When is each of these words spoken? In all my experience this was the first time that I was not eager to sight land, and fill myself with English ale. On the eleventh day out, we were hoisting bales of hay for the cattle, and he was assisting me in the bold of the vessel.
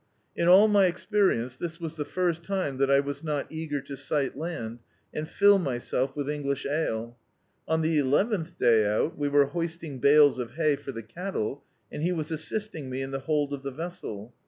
In 0.35 0.47
all 0.47 0.67
my 0.67 0.87
experience 0.87 1.57
this 1.57 1.79
was 1.79 1.95
the 1.95 2.05
first 2.05 2.43
time 2.43 2.77
that 2.77 2.89
I 2.89 2.99
was 2.99 3.23
not 3.23 3.45
eager 3.51 3.79
to 3.81 3.95
sight 3.95 4.35
land, 4.35 4.79
and 5.13 5.29
fill 5.29 5.59
myself 5.59 6.15
with 6.15 6.27
English 6.27 6.65
ale. 6.65 7.19
On 7.67 7.83
the 7.83 7.99
eleventh 7.99 8.57
day 8.57 8.87
out, 8.87 9.15
we 9.15 9.27
were 9.29 9.45
hoisting 9.45 9.99
bales 9.99 10.39
of 10.39 10.53
hay 10.53 10.75
for 10.75 10.91
the 10.91 11.03
cattle, 11.03 11.63
and 11.91 12.01
he 12.01 12.13
was 12.13 12.31
assisting 12.31 12.89
me 12.89 13.03
in 13.03 13.11
the 13.11 13.19
bold 13.19 13.53
of 13.53 13.61
the 13.61 13.69
vessel. 13.69 14.33